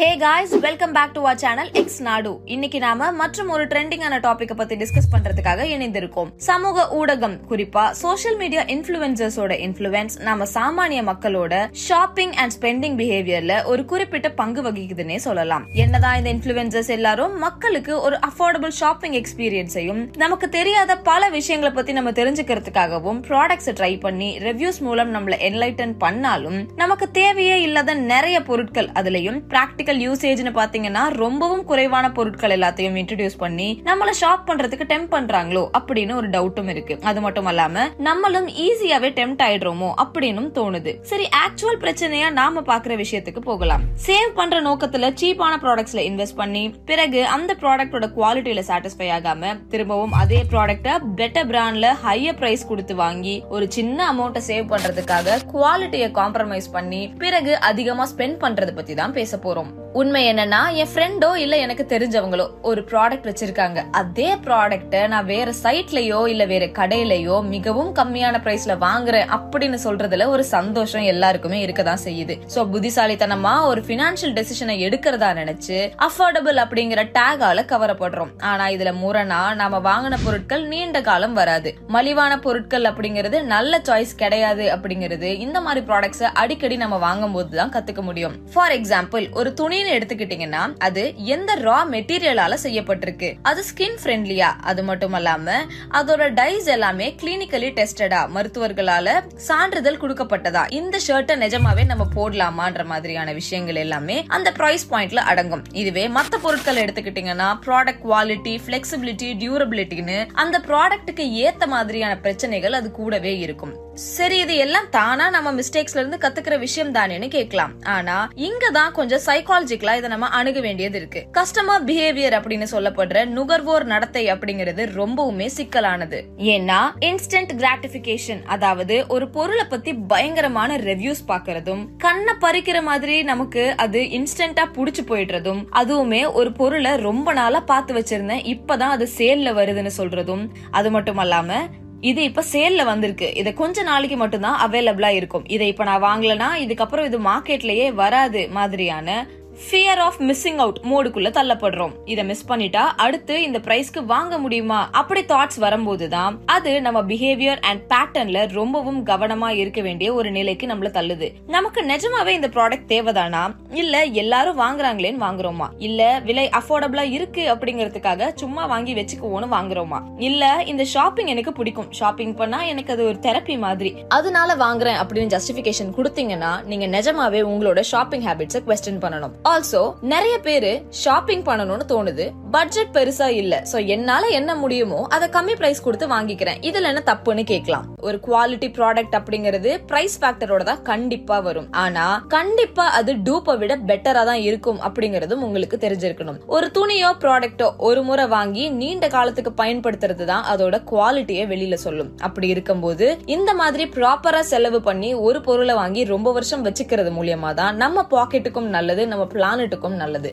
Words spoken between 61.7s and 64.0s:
தெரிஞ்சவங்களோ ஒரு ப்ராடக்ட் வச்சிருக்காங்க.